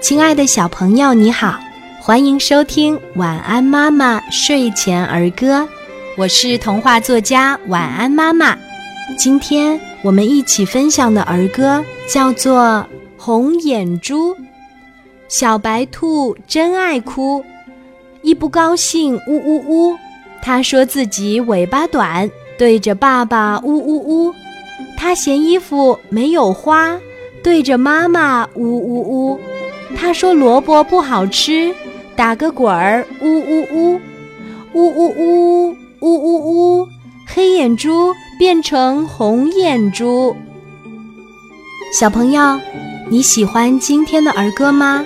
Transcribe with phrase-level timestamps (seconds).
[0.00, 1.60] 亲爱的小朋友，你好，
[2.00, 5.60] 欢迎收听《晚安妈妈睡前儿歌》，
[6.16, 8.56] 我是童话作家晚安妈妈。
[9.18, 12.62] 今天我们一起分享的儿歌叫做
[13.18, 14.34] 《红眼珠》。
[15.28, 17.44] 小白兔真爱哭，
[18.22, 19.96] 一不高兴呜呜呜，
[20.40, 22.28] 它说自己尾巴短，
[22.58, 24.34] 对着爸爸呜呜呜。
[24.96, 26.98] 它嫌衣服没有花，
[27.42, 29.40] 对着妈妈呜呜呜。
[29.96, 31.74] 他说萝卜不好吃，
[32.16, 34.00] 打个滚儿，呜呜呜，
[34.72, 36.88] 呜呜呜，呜呜呜，
[37.26, 40.34] 黑眼珠变成红眼珠。
[41.92, 42.58] 小朋友，
[43.08, 45.04] 你喜欢今天的儿歌吗？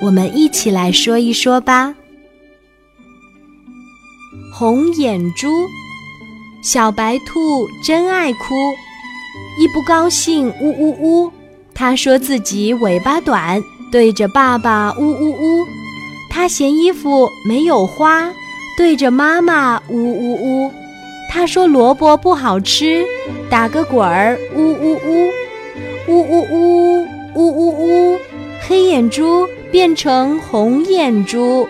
[0.00, 1.94] 我们一起来说一说吧。
[4.52, 5.48] 红眼珠，
[6.62, 8.54] 小白兔真爱哭，
[9.58, 11.32] 一不高兴呜呜呜，
[11.74, 13.62] 他说自己尾巴短。
[13.90, 15.66] 对着爸爸呜呜呜，
[16.30, 18.30] 他嫌衣服没有花；
[18.76, 20.72] 对着妈妈呜呜呜，
[21.28, 23.04] 他说萝卜不好吃，
[23.50, 25.30] 打个滚儿呜呜呜，
[26.06, 28.18] 呜呜呜，呜呜呜，
[28.60, 31.66] 黑眼珠变成红眼珠。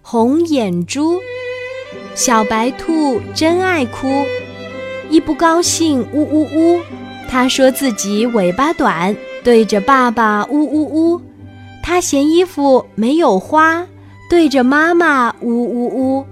[0.00, 1.20] 红眼珠，
[2.14, 4.08] 小白兔真爱哭。
[5.10, 6.80] 一不高兴，呜呜呜，
[7.28, 11.20] 他说自己尾巴短，对着爸爸呜呜呜。
[11.82, 13.84] 他嫌衣服没有花，
[14.30, 16.24] 对着妈妈呜呜呜。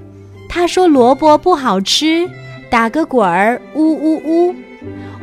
[0.48, 2.30] 他说萝卜不好吃，
[2.70, 4.54] 打个滚儿，呜呜呜，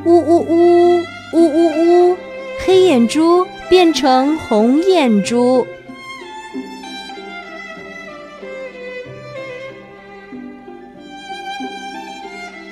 [0.04, 1.00] 呜呜呜，
[1.34, 2.18] 呜呜呜，
[2.66, 5.66] 黑眼珠变成红眼珠。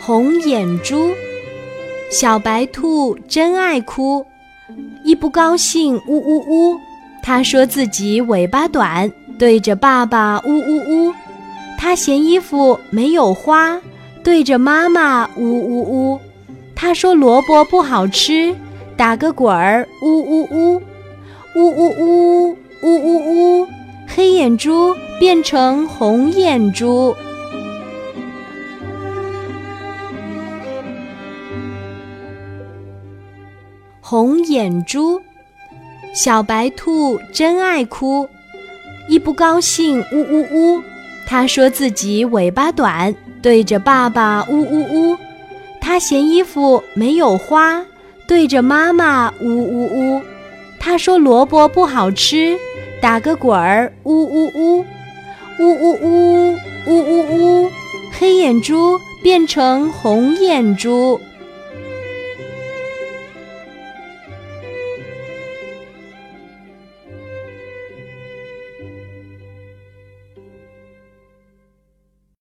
[0.05, 1.13] 红眼珠，
[2.11, 4.25] 小白兔真爱哭，
[5.05, 6.77] 一不高兴呜呜呜。
[7.21, 9.09] 他说自己尾巴短，
[9.39, 11.13] 对着爸爸呜呜呜。
[11.77, 13.79] 他嫌衣服没有花，
[14.21, 16.19] 对着妈妈呜呜呜。
[16.75, 18.53] 他说萝卜不好吃，
[18.97, 20.81] 打个滚儿呜呜呜，
[21.55, 23.67] 呜呜呜，呜呜呜，
[24.05, 27.15] 黑眼珠变成红眼珠。
[34.05, 35.21] 红眼珠，
[36.13, 38.27] 小白兔真爱哭，
[39.07, 40.83] 一不高兴呜呜呜。
[41.25, 45.17] 他说自己尾巴短，对着爸爸呜呜呜。
[45.79, 47.81] 他嫌衣服没有花，
[48.27, 50.21] 对着妈妈呜呜呜。
[50.81, 52.57] 他说萝卜不好吃，
[53.01, 54.85] 打个滚儿呜呜呜，
[55.59, 57.71] 呜呜呜，呜呜呜，
[58.11, 61.17] 黑眼珠变成红眼珠。